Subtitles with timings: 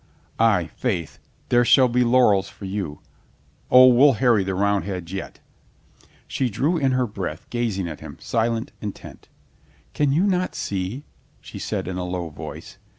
[0.39, 1.19] "Ay, faith,
[1.49, 3.01] there shall be laurels for you.
[3.69, 5.41] O, we'll harry the Roundheads yet."
[6.27, 9.27] She drew in her breath, gazing at him, silent, intent.
[9.93, 11.03] "Can you not see?"
[11.39, 12.79] she said in a low voice.